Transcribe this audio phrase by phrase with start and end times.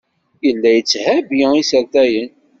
[0.45, 2.29] Yella yetthabi isertayen.